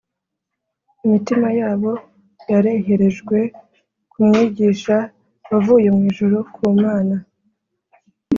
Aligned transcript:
imitima 1.05 1.47
yabo 1.59 1.91
yareherejwe 2.51 3.37
ku 4.11 4.17
mwigisha 4.29 4.97
wavuye 5.49 5.87
mu 5.95 6.01
ijuru 6.09 6.37
ku 6.53 6.63
mana 6.81 7.15